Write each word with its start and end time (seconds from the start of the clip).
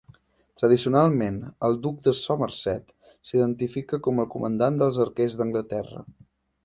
Tradicionalment, 0.61 1.35
el 1.67 1.77
duc 1.83 1.99
de 2.07 2.13
Somerset 2.21 2.89
s'identifica 3.29 4.01
com 4.09 4.25
el 4.25 4.31
comandant 4.37 4.81
dels 4.83 4.99
arquers 5.05 5.37
d'Anglaterra. 5.43 6.03